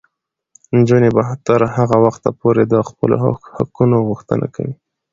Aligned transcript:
نجونې 0.77 1.09
به 1.15 1.23
تر 1.47 1.61
هغه 1.75 1.97
وخته 2.05 2.29
پورې 2.39 2.63
د 2.73 2.75
خپلو 2.89 3.15
حقونو 3.57 3.97
غوښتنه 4.09 4.45
کوي. 4.55 4.73